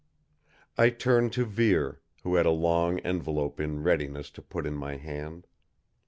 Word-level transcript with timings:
I 0.79 0.89
turned 0.89 1.31
to 1.33 1.45
Vere; 1.45 2.01
who 2.23 2.33
had 2.33 2.47
a 2.47 2.49
long 2.49 2.97
envelope 3.01 3.59
in 3.59 3.83
readiness 3.83 4.31
to 4.31 4.41
put 4.41 4.65
in 4.65 4.73
my 4.73 4.95
hand. 4.97 5.45